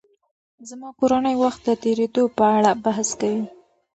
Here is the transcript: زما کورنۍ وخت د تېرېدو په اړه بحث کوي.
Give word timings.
زما 0.69 0.89
کورنۍ 0.99 1.35
وخت 1.43 1.61
د 1.65 1.69
تېرېدو 1.83 2.23
په 2.37 2.45
اړه 2.57 2.71
بحث 2.85 3.09
کوي. 3.19 3.43